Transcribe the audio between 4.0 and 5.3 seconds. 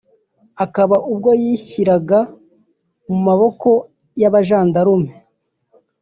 y’abajandarume